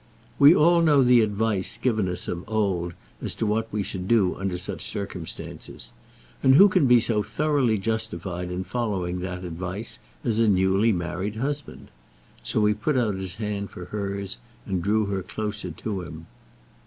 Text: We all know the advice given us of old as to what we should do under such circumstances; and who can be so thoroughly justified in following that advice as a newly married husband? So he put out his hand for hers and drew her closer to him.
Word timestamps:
We 0.39 0.55
all 0.55 0.81
know 0.81 1.03
the 1.03 1.21
advice 1.21 1.77
given 1.77 2.09
us 2.09 2.27
of 2.27 2.43
old 2.49 2.93
as 3.21 3.35
to 3.35 3.45
what 3.45 3.71
we 3.71 3.83
should 3.83 4.07
do 4.07 4.33
under 4.33 4.57
such 4.57 4.81
circumstances; 4.83 5.93
and 6.41 6.55
who 6.55 6.69
can 6.69 6.87
be 6.87 6.99
so 6.99 7.21
thoroughly 7.21 7.77
justified 7.77 8.49
in 8.49 8.63
following 8.63 9.19
that 9.19 9.43
advice 9.43 9.99
as 10.23 10.39
a 10.39 10.47
newly 10.47 10.91
married 10.91 11.35
husband? 11.35 11.89
So 12.41 12.65
he 12.65 12.73
put 12.73 12.97
out 12.97 13.13
his 13.13 13.35
hand 13.35 13.69
for 13.69 13.85
hers 13.85 14.39
and 14.65 14.81
drew 14.81 15.05
her 15.05 15.21
closer 15.21 15.69
to 15.69 16.01
him. 16.01 16.25